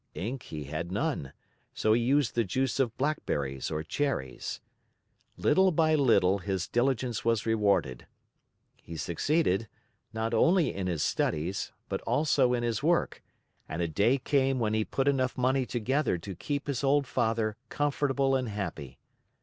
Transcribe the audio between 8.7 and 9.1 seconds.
He